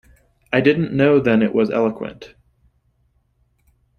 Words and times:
I 0.51 0.61
didn't 0.61 0.93
know 0.97 1.19
then 1.19 1.43
it 1.43 1.53
was 1.53 1.69
eloquent! 1.69 2.33